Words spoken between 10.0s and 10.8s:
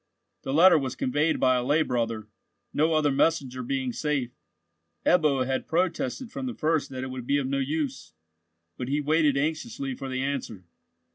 the answer.